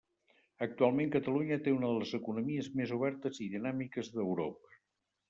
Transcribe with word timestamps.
Actualment 0.65 1.11
Catalunya 1.15 1.59
té 1.67 1.73
una 1.75 1.91
de 1.91 1.99
les 2.03 2.13
economies 2.19 2.71
més 2.79 2.95
obertes 2.97 3.39
i 3.47 3.51
dinàmiques 3.53 4.11
d'Europa. 4.17 4.79